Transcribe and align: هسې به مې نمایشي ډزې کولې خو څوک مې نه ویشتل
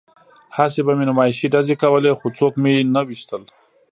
هسې 0.57 0.79
به 0.85 0.93
مې 0.97 1.05
نمایشي 1.09 1.47
ډزې 1.53 1.75
کولې 1.83 2.11
خو 2.19 2.27
څوک 2.37 2.53
مې 2.63 2.73
نه 2.95 3.01
ویشتل 3.07 3.43